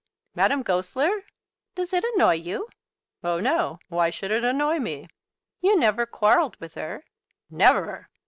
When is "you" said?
2.33-2.69, 5.59-5.77